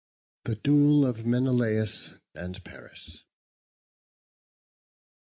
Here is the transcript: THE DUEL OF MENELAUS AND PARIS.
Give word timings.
THE 0.45 0.55
DUEL 0.55 1.05
OF 1.05 1.27
MENELAUS 1.27 2.15
AND 2.33 2.63
PARIS. 2.63 3.21